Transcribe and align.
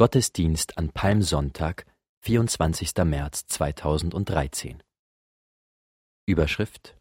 Gottesdienst 0.00 0.78
an 0.78 0.92
Palmsonntag, 0.92 1.84
24. 2.20 3.04
März 3.04 3.44
2013. 3.48 4.82
Überschrift 6.24 6.96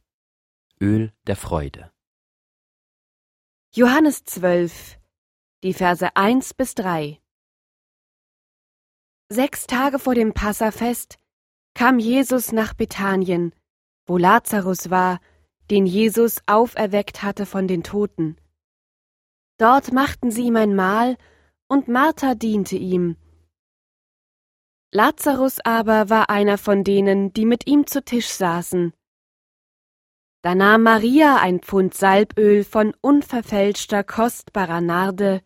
Öl 0.82 1.14
der 1.26 1.38
Freude. 1.38 1.94
Johannes 3.74 4.26
12, 4.26 5.00
die 5.64 5.74
Verse 5.74 6.14
1 6.14 6.54
bis 6.56 6.76
3. 6.76 7.22
Sechs 9.30 9.66
Tage 9.66 9.98
vor 9.98 10.14
dem 10.14 10.34
Passafest 10.34 11.20
kam 11.76 12.00
Jesus 12.00 12.52
nach 12.52 12.74
Bethanien, 12.74 13.56
wo 14.08 14.18
Lazarus 14.18 14.90
war, 14.90 15.22
den 15.72 15.86
Jesus 15.86 16.42
auferweckt 16.48 17.24
hatte 17.24 17.46
von 17.46 17.66
den 17.70 17.82
Toten. 17.82 18.36
Dort 19.58 19.94
machten 19.94 20.32
sie 20.32 20.48
ihm 20.48 20.58
ein 20.58 20.76
Mahl 20.76 21.16
und 21.70 21.88
Martha 21.88 22.36
diente 22.36 22.76
ihm. 22.76 23.16
Lazarus 24.92 25.60
aber 25.64 26.10
war 26.10 26.30
einer 26.30 26.58
von 26.58 26.84
denen, 26.84 27.32
die 27.32 27.46
mit 27.46 27.68
ihm 27.68 27.86
zu 27.86 28.04
Tisch 28.04 28.30
saßen. 28.30 28.92
Da 30.42 30.56
nahm 30.56 30.84
Maria 30.84 31.38
ein 31.38 31.60
Pfund 31.60 31.94
Salböl 31.94 32.64
von 32.64 32.96
unverfälschter, 33.02 34.04
kostbarer 34.04 34.82
Narde 34.82 35.44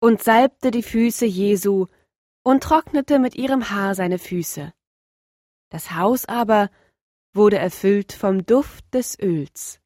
und 0.00 0.22
salbte 0.22 0.70
die 0.70 0.82
Füße 0.82 1.26
Jesu 1.26 1.86
und 2.44 2.62
trocknete 2.62 3.18
mit 3.18 3.34
ihrem 3.34 3.70
Haar 3.70 3.94
seine 3.94 4.18
Füße. 4.18 4.72
Das 5.70 5.94
Haus 5.94 6.24
aber 6.26 6.70
wurde 7.34 7.58
erfüllt 7.58 8.12
vom 8.12 8.46
Duft 8.46 8.84
des 8.94 9.18
Öls. 9.18 9.80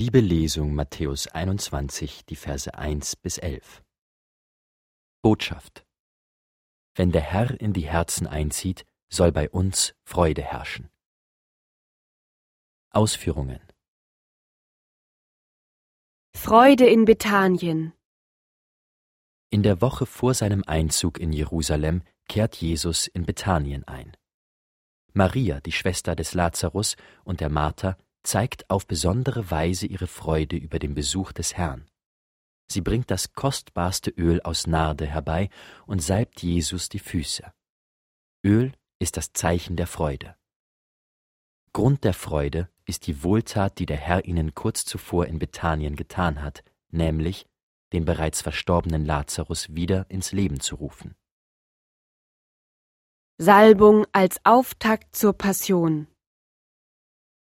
Bibellesung 0.00 0.74
Matthäus 0.74 1.26
21, 1.26 2.24
die 2.24 2.34
Verse 2.34 2.72
1 2.72 3.16
bis 3.16 3.36
11. 3.36 3.82
Botschaft 5.20 5.84
Wenn 6.94 7.12
der 7.12 7.20
Herr 7.20 7.60
in 7.60 7.74
die 7.74 7.86
Herzen 7.86 8.26
einzieht, 8.26 8.86
soll 9.10 9.30
bei 9.30 9.50
uns 9.50 9.94
Freude 10.02 10.40
herrschen. 10.40 10.88
Ausführungen 12.88 13.60
Freude 16.34 16.86
in 16.86 17.04
Bethanien 17.04 17.92
In 19.50 19.62
der 19.62 19.82
Woche 19.82 20.06
vor 20.06 20.32
seinem 20.32 20.64
Einzug 20.66 21.18
in 21.20 21.30
Jerusalem 21.30 22.04
kehrt 22.26 22.56
Jesus 22.56 23.06
in 23.06 23.26
Bethanien 23.26 23.84
ein. 23.84 24.16
Maria, 25.12 25.60
die 25.60 25.72
Schwester 25.72 26.16
des 26.16 26.32
Lazarus 26.32 26.96
und 27.22 27.40
der 27.40 27.50
Martha, 27.50 27.98
zeigt 28.22 28.68
auf 28.70 28.86
besondere 28.86 29.50
Weise 29.50 29.86
ihre 29.86 30.06
Freude 30.06 30.56
über 30.56 30.78
den 30.78 30.94
Besuch 30.94 31.32
des 31.32 31.56
Herrn. 31.56 31.90
Sie 32.70 32.80
bringt 32.80 33.10
das 33.10 33.32
kostbarste 33.32 34.10
Öl 34.10 34.40
aus 34.42 34.66
Narde 34.66 35.06
herbei 35.06 35.50
und 35.86 36.00
salbt 36.00 36.42
Jesus 36.42 36.88
die 36.88 36.98
Füße. 36.98 37.52
Öl 38.44 38.72
ist 38.98 39.16
das 39.16 39.32
Zeichen 39.32 39.76
der 39.76 39.86
Freude. 39.86 40.36
Grund 41.72 42.04
der 42.04 42.14
Freude 42.14 42.68
ist 42.84 43.06
die 43.06 43.22
Wohltat, 43.22 43.78
die 43.78 43.86
der 43.86 43.96
Herr 43.96 44.24
ihnen 44.24 44.54
kurz 44.54 44.84
zuvor 44.84 45.26
in 45.26 45.38
Bethanien 45.38 45.96
getan 45.96 46.42
hat, 46.42 46.64
nämlich 46.90 47.46
den 47.92 48.04
bereits 48.04 48.42
verstorbenen 48.42 49.04
Lazarus 49.04 49.74
wieder 49.74 50.06
ins 50.08 50.32
Leben 50.32 50.60
zu 50.60 50.76
rufen. 50.76 51.14
Salbung 53.38 54.06
als 54.12 54.40
Auftakt 54.44 55.16
zur 55.16 55.32
Passion 55.32 56.06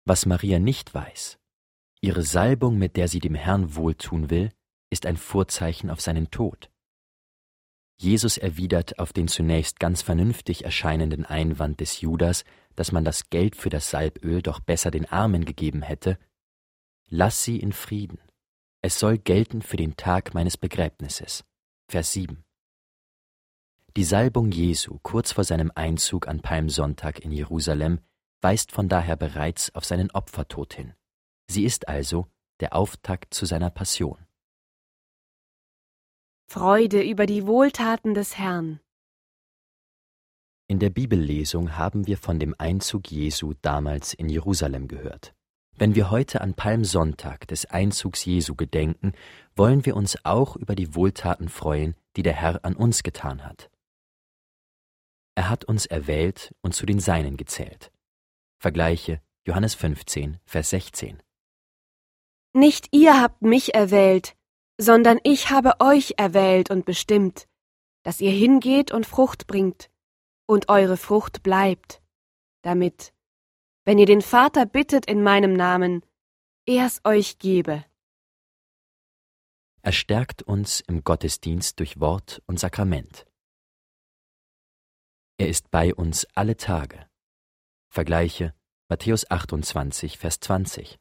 was 0.09 0.25
Maria 0.25 0.59
nicht 0.59 0.93
weiß. 0.93 1.39
Ihre 2.01 2.23
Salbung, 2.23 2.77
mit 2.77 2.97
der 2.97 3.07
sie 3.07 3.19
dem 3.19 3.35
Herrn 3.35 3.75
wohltun 3.75 4.29
will, 4.29 4.51
ist 4.89 5.05
ein 5.05 5.17
Vorzeichen 5.17 5.89
auf 5.89 6.01
seinen 6.01 6.31
Tod. 6.31 6.69
Jesus 7.95 8.37
erwidert 8.37 8.97
auf 8.97 9.13
den 9.13 9.27
zunächst 9.27 9.79
ganz 9.79 10.01
vernünftig 10.01 10.65
erscheinenden 10.65 11.25
Einwand 11.25 11.79
des 11.79 12.01
Judas, 12.01 12.43
dass 12.75 12.91
man 12.91 13.05
das 13.05 13.29
Geld 13.29 13.55
für 13.55 13.69
das 13.69 13.91
Salböl 13.91 14.41
doch 14.41 14.59
besser 14.59 14.89
den 14.89 15.05
Armen 15.05 15.45
gegeben 15.45 15.81
hätte, 15.81 16.17
Lass 17.11 17.43
sie 17.43 17.57
in 17.59 17.73
Frieden. 17.73 18.19
Es 18.81 18.99
soll 18.99 19.17
gelten 19.17 19.63
für 19.63 19.77
den 19.77 19.97
Tag 19.97 20.35
meines 20.35 20.57
Begräbnisses. 20.57 21.43
Vers 21.87 22.13
7. 22.13 22.43
Die 23.97 24.03
Salbung 24.03 24.51
Jesu 24.51 24.99
kurz 25.01 25.31
vor 25.31 25.43
seinem 25.43 25.71
Einzug 25.73 26.27
an 26.27 26.41
Palmsonntag 26.41 27.19
in 27.19 27.31
Jerusalem 27.31 27.99
weist 28.41 28.71
von 28.71 28.89
daher 28.89 29.15
bereits 29.15 29.73
auf 29.75 29.85
seinen 29.85 30.11
Opfertod 30.11 30.73
hin. 30.73 30.93
Sie 31.47 31.65
ist 31.65 31.87
also 31.87 32.27
der 32.59 32.75
Auftakt 32.75 33.33
zu 33.33 33.45
seiner 33.45 33.69
Passion. 33.69 34.17
Freude 36.47 37.01
über 37.03 37.25
die 37.25 37.45
Wohltaten 37.45 38.13
des 38.13 38.37
Herrn. 38.37 38.79
In 40.67 40.79
der 40.79 40.89
Bibellesung 40.89 41.77
haben 41.77 42.05
wir 42.05 42.17
von 42.17 42.39
dem 42.39 42.53
Einzug 42.57 43.09
Jesu 43.09 43.53
damals 43.61 44.13
in 44.13 44.29
Jerusalem 44.29 44.87
gehört. 44.87 45.33
Wenn 45.75 45.95
wir 45.95 46.11
heute 46.11 46.41
an 46.41 46.55
Palmsonntag 46.55 47.47
des 47.47 47.65
Einzugs 47.65 48.25
Jesu 48.25 48.53
gedenken, 48.55 49.13
wollen 49.55 49.85
wir 49.85 49.95
uns 49.95 50.25
auch 50.25 50.55
über 50.55 50.75
die 50.75 50.93
Wohltaten 50.93 51.49
freuen, 51.49 51.95
die 52.15 52.21
der 52.21 52.33
Herr 52.33 52.65
an 52.65 52.75
uns 52.75 53.01
getan 53.01 53.45
hat. 53.45 53.69
Er 55.35 55.49
hat 55.49 55.63
uns 55.65 55.85
erwählt 55.85 56.53
und 56.61 56.75
zu 56.75 56.85
den 56.85 56.99
Seinen 56.99 57.37
gezählt. 57.37 57.91
Vergleiche 58.61 59.21
Johannes 59.47 59.73
15, 59.75 60.37
Vers 60.43 60.71
16. 60.71 61.23
Nicht 62.51 62.89
ihr 62.91 63.21
habt 63.21 63.41
mich 63.41 63.73
erwählt, 63.73 64.35
sondern 64.77 65.17
ich 65.23 65.49
habe 65.49 65.79
euch 65.79 66.15
erwählt 66.17 66.69
und 66.69 66.83
bestimmt, 66.83 67.47
dass 68.03 68.19
ihr 68.19 68.31
hingeht 68.31 68.91
und 68.91 69.05
Frucht 69.05 69.47
bringt 69.47 69.89
und 70.45 70.67
eure 70.67 70.97
Frucht 70.97 71.41
bleibt, 71.41 72.01
damit, 72.61 73.13
wenn 73.85 73.97
ihr 73.97 74.05
den 74.05 74.21
Vater 74.21 74.65
bittet 74.65 75.05
in 75.05 75.23
meinem 75.23 75.53
Namen, 75.53 76.05
er's 76.65 76.99
euch 77.05 77.39
gebe. 77.39 77.85
Er 79.81 79.93
stärkt 79.93 80.43
uns 80.43 80.81
im 80.81 81.05
Gottesdienst 81.05 81.79
durch 81.79 82.01
Wort 82.01 82.41
und 82.45 82.59
Sakrament. 82.59 83.25
Er 85.37 85.47
ist 85.47 85.71
bei 85.71 85.95
uns 85.95 86.25
alle 86.35 86.57
Tage. 86.57 87.08
Vergleiche 87.91 88.53
Matthäus 88.87 89.29
28, 89.29 90.19
Vers 90.19 90.39
20. 90.41 90.99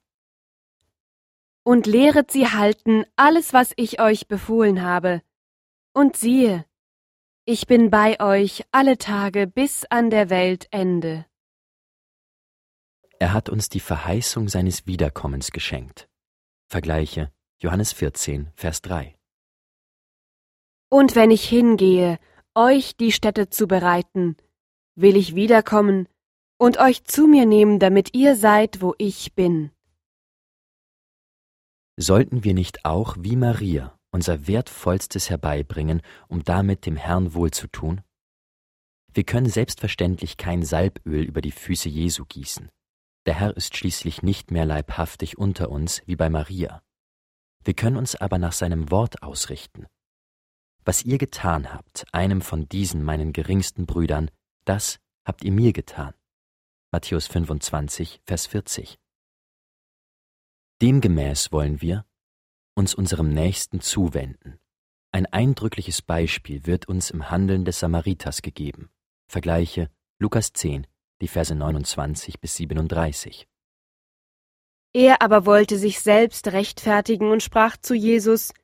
Und 1.63 1.87
lehret 1.87 2.31
sie 2.31 2.49
halten 2.49 3.05
alles, 3.15 3.53
was 3.53 3.73
ich 3.77 4.01
euch 4.01 4.27
befohlen 4.27 4.83
habe. 4.83 5.23
Und 5.93 6.17
siehe, 6.17 6.65
ich 7.45 7.67
bin 7.67 7.91
bei 7.91 8.19
euch 8.21 8.65
alle 8.73 8.97
Tage 8.97 9.47
bis 9.47 9.85
an 9.85 10.09
der 10.09 10.31
Weltende. 10.31 11.27
Er 13.19 13.35
hat 13.35 13.51
uns 13.51 13.69
die 13.69 13.81
Verheißung 13.81 14.49
seines 14.49 14.87
Wiederkommens 14.87 15.51
geschenkt. 15.51 16.09
Vergleiche 16.69 17.31
Johannes 17.59 17.93
14, 17.93 18.51
Vers 18.55 18.81
3. 18.81 19.15
Und 20.89 21.15
wenn 21.17 21.31
ich 21.31 21.47
hingehe, 21.47 22.19
euch 22.55 22.97
die 22.97 23.13
Stätte 23.13 23.51
zu 23.51 23.67
bereiten, 23.67 24.37
will 24.95 25.17
ich 25.17 25.35
wiederkommen 25.35 26.09
und 26.59 26.79
euch 26.79 27.05
zu 27.05 27.27
mir 27.27 27.47
nehmen, 27.47 27.79
damit 27.79 28.15
ihr 28.15 28.37
seid, 28.37 28.83
wo 28.83 28.95
ich 28.99 29.35
bin. 29.35 29.71
Sollten 31.97 32.45
wir 32.45 32.55
nicht 32.55 32.85
auch, 32.85 33.17
wie 33.19 33.37
Maria, 33.37 33.99
unser 34.11 34.47
Wertvollstes 34.47 35.31
herbeibringen, 35.31 36.03
um 36.29 36.45
damit 36.45 36.87
dem 36.87 36.97
Herrn 36.97 37.35
wohlzutun? 37.35 38.03
Wir 39.13 39.25
können 39.25 39.49
selbstverständlich 39.49 40.37
kein 40.37 40.63
Salböl 40.63 41.25
über 41.25 41.41
die 41.41 41.51
Füße 41.51 41.89
Jesu 41.89 42.25
gießen. 42.25 42.69
Der 43.27 43.35
Herr 43.35 43.57
ist 43.57 43.77
schließlich 43.77 44.23
nicht 44.23 44.51
mehr 44.51 44.65
leibhaftig 44.65 45.39
unter 45.39 45.71
uns 45.71 46.03
wie 46.07 46.17
bei 46.17 46.31
Maria. 46.31 46.83
Wir 47.65 47.75
können 47.75 47.97
uns 47.97 48.15
aber 48.15 48.39
nach 48.39 48.53
seinem 48.53 48.91
Wort 48.91 49.23
ausrichten. 49.23 49.87
Was 50.85 51.05
ihr 51.05 51.19
getan 51.19 51.73
habt, 51.73 52.07
einem 52.13 52.41
von 52.41 52.69
diesen 52.69 53.03
meinen 53.03 53.33
geringsten 53.33 53.87
Brüdern, 53.87 54.31
das 54.65 54.99
habt 55.25 55.45
ihr 55.45 55.53
mir 55.53 55.73
getan. 55.73 56.15
Matthäus 56.91 57.27
25, 57.27 58.23
Vers 58.25 58.47
40. 58.47 58.99
Demgemäß 60.81 61.53
wollen 61.53 61.83
wir 61.83 62.07
uns 62.75 62.95
unserem 62.95 63.29
Nächsten 63.29 63.83
zuwenden. 63.83 64.59
Ein 65.13 65.27
eindrückliches 65.27 66.01
Beispiel 66.01 66.65
wird 66.65 66.89
uns 66.89 67.11
im 67.11 67.31
Handeln 67.31 67.67
des 67.67 67.81
Samariters 67.81 68.41
gegeben. 68.41 68.89
Vergleiche 69.31 69.91
Lukas 70.19 70.55
10, 70.55 70.87
die 71.21 71.29
Verse 71.29 71.55
29 71.55 72.41
bis 72.41 72.57
37. 72.57 73.47
Er 74.95 75.21
aber 75.21 75.45
wollte 75.45 75.77
sich 75.77 76.01
selbst 76.01 76.49
rechtfertigen 76.49 77.31
und 77.31 77.43
sprach 77.43 77.77
zu 77.77 77.93
Jesus, 77.93 78.55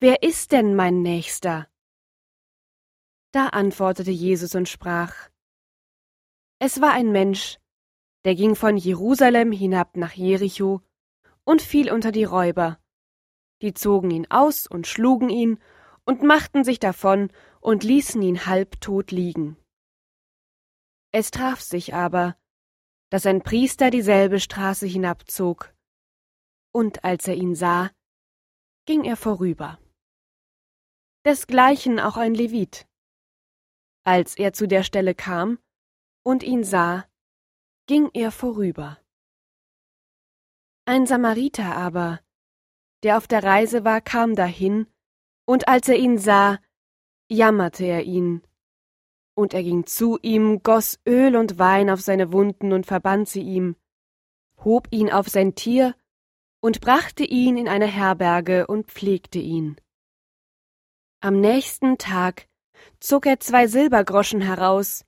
Wer 0.00 0.22
ist 0.22 0.52
denn 0.52 0.74
mein 0.74 1.00
Nächster? 1.00 1.66
Da 3.32 3.48
antwortete 3.48 4.10
Jesus 4.10 4.54
und 4.54 4.68
sprach, 4.68 5.30
es 6.64 6.80
war 6.80 6.92
ein 6.92 7.12
Mensch, 7.12 7.58
der 8.24 8.34
ging 8.34 8.54
von 8.56 8.78
Jerusalem 8.78 9.52
hinab 9.52 9.98
nach 9.98 10.14
Jericho 10.14 10.80
und 11.44 11.60
fiel 11.60 11.92
unter 11.92 12.10
die 12.10 12.24
Räuber. 12.24 12.80
Die 13.60 13.74
zogen 13.74 14.10
ihn 14.10 14.30
aus 14.30 14.66
und 14.66 14.86
schlugen 14.86 15.28
ihn 15.28 15.60
und 16.06 16.22
machten 16.22 16.64
sich 16.64 16.78
davon 16.78 17.30
und 17.60 17.84
ließen 17.84 18.22
ihn 18.22 18.46
halbtot 18.46 19.10
liegen. 19.10 19.58
Es 21.12 21.30
traf 21.30 21.60
sich 21.60 21.92
aber, 21.92 22.34
dass 23.10 23.26
ein 23.26 23.42
Priester 23.42 23.90
dieselbe 23.90 24.40
Straße 24.40 24.86
hinabzog, 24.86 25.74
und 26.72 27.04
als 27.04 27.28
er 27.28 27.34
ihn 27.34 27.54
sah, 27.54 27.90
ging 28.86 29.04
er 29.04 29.18
vorüber. 29.18 29.78
Desgleichen 31.26 32.00
auch 32.00 32.16
ein 32.16 32.34
Levit. 32.34 32.88
Als 34.02 34.38
er 34.38 34.54
zu 34.54 34.66
der 34.66 34.82
Stelle 34.82 35.14
kam 35.14 35.58
und 36.24 36.42
ihn 36.42 36.64
sah, 36.64 37.06
ging 37.86 38.10
er 38.12 38.32
vorüber. 38.32 38.98
Ein 40.86 41.06
Samariter 41.06 41.76
aber, 41.76 42.20
der 43.04 43.18
auf 43.18 43.28
der 43.28 43.44
Reise 43.44 43.84
war, 43.84 44.00
kam 44.00 44.34
dahin, 44.34 44.86
und 45.46 45.68
als 45.68 45.88
er 45.88 45.96
ihn 45.96 46.18
sah, 46.18 46.58
jammerte 47.28 47.84
er 47.84 48.02
ihn. 48.02 48.42
Und 49.34 49.54
er 49.54 49.62
ging 49.62 49.86
zu 49.86 50.18
ihm, 50.22 50.62
goss 50.62 50.98
Öl 51.06 51.36
und 51.36 51.58
Wein 51.58 51.90
auf 51.90 52.00
seine 52.00 52.32
Wunden 52.32 52.72
und 52.72 52.86
verband 52.86 53.28
sie 53.28 53.42
ihm, 53.42 53.76
hob 54.64 54.88
ihn 54.90 55.10
auf 55.10 55.28
sein 55.28 55.54
Tier 55.54 55.94
und 56.60 56.80
brachte 56.80 57.24
ihn 57.24 57.56
in 57.56 57.68
eine 57.68 57.86
Herberge 57.86 58.66
und 58.66 58.86
pflegte 58.86 59.38
ihn. 59.38 59.76
Am 61.20 61.40
nächsten 61.40 61.98
Tag 61.98 62.48
zog 63.00 63.26
er 63.26 63.40
zwei 63.40 63.66
Silbergroschen 63.66 64.40
heraus, 64.40 65.04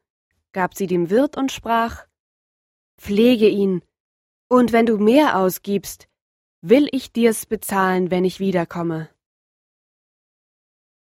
gab 0.57 0.75
sie 0.75 0.87
dem 0.87 1.11
Wirt 1.11 1.37
und 1.37 1.53
sprach 1.53 2.07
Pflege 2.99 3.47
ihn, 3.47 3.83
und 4.49 4.73
wenn 4.73 4.87
du 4.87 4.97
mehr 4.97 5.37
ausgibst, 5.39 6.09
will 6.63 6.89
ich 6.93 7.13
dir's 7.13 7.45
bezahlen, 7.45 8.11
wenn 8.11 8.25
ich 8.25 8.41
wiederkomme. 8.41 9.11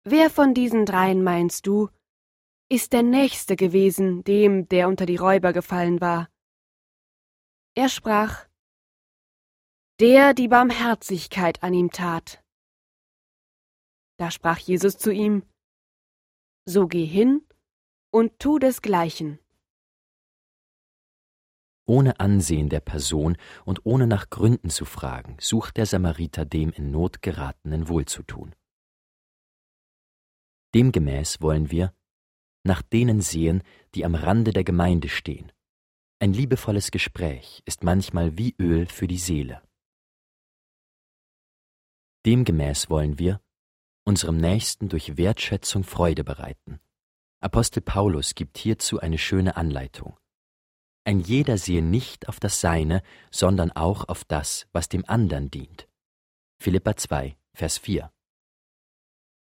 Wer 0.04 0.28
von 0.28 0.52
diesen 0.52 0.84
dreien 0.84 1.22
meinst 1.22 1.66
du, 1.66 1.88
ist 2.68 2.92
der 2.92 3.02
Nächste 3.02 3.56
gewesen, 3.56 4.22
dem, 4.24 4.68
der 4.68 4.88
unter 4.88 5.06
die 5.06 5.16
Räuber 5.16 5.54
gefallen 5.54 6.02
war? 6.02 6.28
Er 7.74 7.88
sprach, 7.88 8.46
der 10.00 10.34
die 10.34 10.48
Barmherzigkeit 10.48 11.62
an 11.62 11.72
ihm 11.72 11.90
tat. 11.90 12.44
Da 14.18 14.30
sprach 14.30 14.58
Jesus 14.58 14.98
zu 14.98 15.10
ihm, 15.10 15.48
So 16.66 16.86
geh 16.86 17.06
hin 17.06 17.46
und 18.10 18.38
tu 18.38 18.58
desgleichen. 18.58 19.38
Ohne 21.86 22.20
Ansehen 22.20 22.68
der 22.68 22.80
Person 22.80 23.36
und 23.64 23.84
ohne 23.84 24.06
nach 24.06 24.30
Gründen 24.30 24.70
zu 24.70 24.84
fragen, 24.84 25.36
sucht 25.40 25.76
der 25.76 25.86
Samariter 25.86 26.44
dem 26.44 26.70
in 26.70 26.90
Not 26.90 27.20
geratenen 27.22 27.88
wohlzutun. 27.88 28.54
Demgemäß 30.74 31.40
wollen 31.40 31.70
wir 31.70 31.92
nach 32.62 32.82
denen 32.82 33.20
sehen, 33.20 33.62
die 33.94 34.04
am 34.04 34.14
Rande 34.14 34.52
der 34.52 34.64
Gemeinde 34.64 35.08
stehen. 35.08 35.50
Ein 36.20 36.32
liebevolles 36.32 36.90
Gespräch 36.90 37.62
ist 37.64 37.82
manchmal 37.82 38.36
wie 38.36 38.54
Öl 38.60 38.86
für 38.86 39.06
die 39.08 39.18
Seele. 39.18 39.62
Demgemäß 42.26 42.90
wollen 42.90 43.18
wir 43.18 43.40
unserem 44.04 44.36
Nächsten 44.36 44.88
durch 44.90 45.16
Wertschätzung 45.16 45.84
Freude 45.84 46.22
bereiten. 46.22 46.80
Apostel 47.42 47.80
Paulus 47.80 48.34
gibt 48.34 48.58
hierzu 48.58 49.00
eine 49.00 49.16
schöne 49.16 49.56
Anleitung. 49.56 50.18
Ein 51.04 51.20
jeder 51.20 51.56
sehe 51.56 51.82
nicht 51.82 52.28
auf 52.28 52.38
das 52.38 52.60
Seine, 52.60 53.02
sondern 53.30 53.72
auch 53.72 54.06
auf 54.08 54.24
das, 54.24 54.66
was 54.72 54.90
dem 54.90 55.08
andern 55.08 55.50
dient. 55.50 55.88
Philippa 56.60 56.96
2, 56.96 57.38
Vers 57.54 57.78
4. 57.78 58.12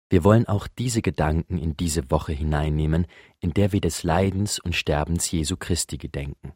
Wir 0.10 0.24
wollen 0.24 0.48
auch 0.48 0.68
diese 0.68 1.02
Gedanken 1.02 1.58
in 1.58 1.76
diese 1.76 2.10
Woche 2.10 2.32
hineinnehmen, 2.32 3.06
in 3.42 3.54
der 3.54 3.74
wir 3.74 3.82
des 3.82 4.04
Leidens 4.04 4.60
und 4.60 4.76
Sterbens 4.76 5.30
Jesu 5.30 5.58
Christi 5.58 5.98
gedenken. 5.98 6.54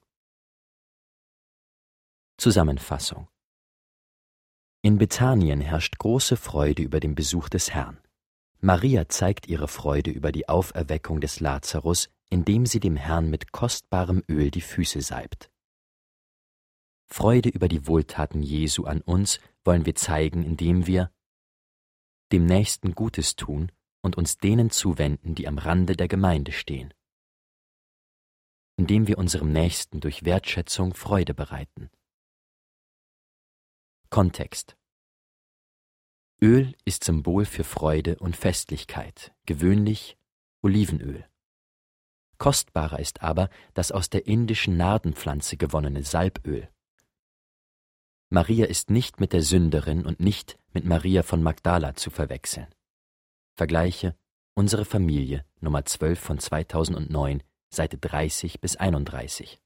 Zusammenfassung 2.37 3.27
In 4.81 4.97
Bethanien 4.97 5.59
herrscht 5.59 5.97
große 5.97 6.37
Freude 6.37 6.83
über 6.83 7.01
den 7.01 7.15
Besuch 7.15 7.49
des 7.49 7.73
Herrn. 7.73 7.99
Maria 8.59 9.07
zeigt 9.07 9.47
ihre 9.47 9.67
Freude 9.67 10.09
über 10.09 10.31
die 10.31 10.49
Auferweckung 10.49 11.21
des 11.21 11.39
Lazarus, 11.39 12.09
indem 12.29 12.65
sie 12.65 12.79
dem 12.79 12.95
Herrn 12.95 13.29
mit 13.29 13.51
kostbarem 13.51 14.23
Öl 14.27 14.49
die 14.49 14.61
Füße 14.61 15.01
salbt. 15.01 15.51
Freude 17.07 17.49
über 17.49 17.67
die 17.67 17.87
Wohltaten 17.87 18.41
Jesu 18.41 18.85
an 18.85 19.01
uns 19.01 19.39
wollen 19.63 19.85
wir 19.85 19.95
zeigen, 19.95 20.43
indem 20.43 20.87
wir 20.87 21.11
dem 22.31 22.45
Nächsten 22.45 22.95
Gutes 22.95 23.35
tun 23.35 23.71
und 24.01 24.17
uns 24.17 24.37
denen 24.37 24.69
zuwenden, 24.71 25.35
die 25.35 25.47
am 25.47 25.57
Rande 25.57 25.95
der 25.95 26.07
Gemeinde 26.07 26.51
stehen, 26.51 26.93
indem 28.75 29.07
wir 29.07 29.17
unserem 29.17 29.51
Nächsten 29.51 30.01
durch 30.01 30.25
Wertschätzung 30.25 30.93
Freude 30.93 31.33
bereiten. 31.33 31.89
Kontext 34.09 34.76
Öl 36.41 36.75
ist 36.85 37.03
Symbol 37.03 37.45
für 37.45 37.63
Freude 37.63 38.17
und 38.19 38.37
Festlichkeit, 38.37 39.33
gewöhnlich 39.47 40.17
Olivenöl. 40.61 41.25
Kostbarer 42.37 42.99
ist 42.99 43.23
aber 43.23 43.49
das 43.73 43.91
aus 43.91 44.11
der 44.11 44.27
indischen 44.27 44.77
Nardenpflanze 44.77 45.57
gewonnene 45.57 46.03
Salböl. 46.03 46.69
Maria 48.29 48.67
ist 48.67 48.91
nicht 48.91 49.19
mit 49.19 49.33
der 49.33 49.41
Sünderin 49.41 50.05
und 50.05 50.19
nicht 50.19 50.59
mit 50.73 50.85
Maria 50.85 51.23
von 51.23 51.41
Magdala 51.41 51.95
zu 51.95 52.11
verwechseln. 52.11 52.67
Vergleiche 53.55 54.15
Unsere 54.53 54.85
Familie 54.85 55.45
Nummer 55.59 55.85
12 55.85 56.19
von 56.19 56.39
2009, 56.39 57.41
Seite 57.69 57.97
30 57.97 58.59
bis 58.59 58.75
31. 58.75 59.59